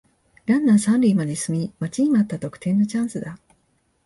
[0.47, 3.37] ランナー三塁まで進み待ちに待った得点のチャンスだ